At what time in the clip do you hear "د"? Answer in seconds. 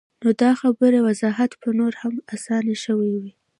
0.39-0.43